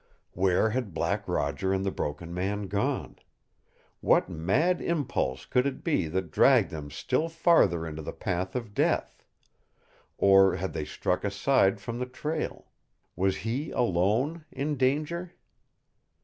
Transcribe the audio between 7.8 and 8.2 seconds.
into the